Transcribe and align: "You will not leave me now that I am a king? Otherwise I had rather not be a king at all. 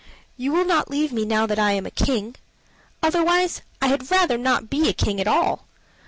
"You 0.35 0.51
will 0.51 0.65
not 0.65 0.89
leave 0.89 1.13
me 1.13 1.25
now 1.25 1.45
that 1.45 1.59
I 1.59 1.73
am 1.73 1.85
a 1.85 1.91
king? 1.91 2.35
Otherwise 3.03 3.61
I 3.83 3.89
had 3.89 4.09
rather 4.09 4.35
not 4.35 4.67
be 4.67 4.89
a 4.89 4.93
king 4.93 5.21
at 5.21 5.27
all. 5.27 5.67